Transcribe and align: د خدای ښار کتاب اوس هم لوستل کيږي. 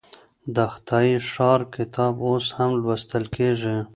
د 0.55 0.57
خدای 0.73 1.09
ښار 1.31 1.61
کتاب 1.75 2.13
اوس 2.27 2.45
هم 2.57 2.71
لوستل 2.81 3.23
کيږي. 3.35 3.77